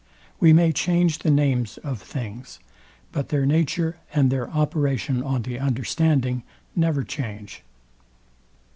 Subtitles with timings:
[0.39, 2.57] We may change the names of things;
[3.11, 6.41] but their nature and their operation on the understanding
[6.75, 7.61] never change.